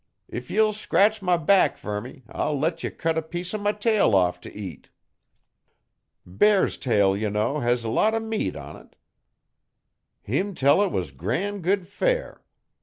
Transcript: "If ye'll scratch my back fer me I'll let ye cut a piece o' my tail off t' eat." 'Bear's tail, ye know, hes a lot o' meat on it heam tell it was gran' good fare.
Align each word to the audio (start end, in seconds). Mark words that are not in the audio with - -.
"If 0.27 0.49
ye'll 0.49 0.73
scratch 0.73 1.21
my 1.21 1.37
back 1.37 1.77
fer 1.77 2.01
me 2.01 2.23
I'll 2.27 2.57
let 2.57 2.83
ye 2.83 2.89
cut 2.89 3.19
a 3.19 3.21
piece 3.21 3.53
o' 3.53 3.59
my 3.59 3.71
tail 3.71 4.15
off 4.15 4.41
t' 4.41 4.49
eat." 4.49 4.89
'Bear's 6.25 6.75
tail, 6.77 7.15
ye 7.15 7.29
know, 7.29 7.59
hes 7.59 7.83
a 7.83 7.89
lot 7.89 8.15
o' 8.15 8.19
meat 8.19 8.55
on 8.55 8.77
it 8.77 8.95
heam 10.23 10.55
tell 10.55 10.81
it 10.81 10.91
was 10.91 11.11
gran' 11.11 11.61
good 11.61 11.87
fare. 11.87 12.41